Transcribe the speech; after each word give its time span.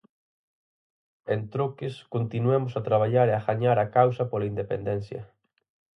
En 1.35 1.43
troques, 1.55 1.99
continuemos 2.15 2.75
a 2.79 2.83
traballar 2.89 3.27
e 3.29 3.35
a 3.35 3.43
gañar 3.47 3.77
a 3.81 3.91
causa 3.97 4.23
pola 4.31 4.49
independencia. 4.53 5.21